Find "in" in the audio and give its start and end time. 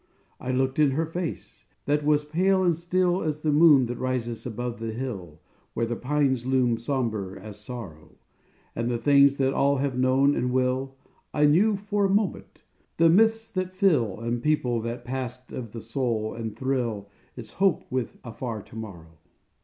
0.79-0.89